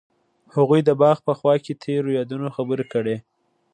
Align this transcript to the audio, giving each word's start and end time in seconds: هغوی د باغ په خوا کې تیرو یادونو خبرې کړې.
هغوی 0.55 0.81
د 0.85 0.89
باغ 1.01 1.17
په 1.27 1.33
خوا 1.39 1.55
کې 1.63 1.79
تیرو 1.83 2.09
یادونو 2.19 2.47
خبرې 2.55 2.85
کړې. 2.93 3.17